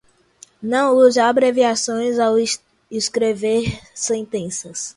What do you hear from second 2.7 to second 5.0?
escrever sentenças